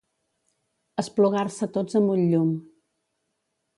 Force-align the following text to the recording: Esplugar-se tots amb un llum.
Esplugar-se 1.03 1.69
tots 1.75 1.99
amb 2.01 2.15
un 2.17 2.25
llum. 2.33 2.51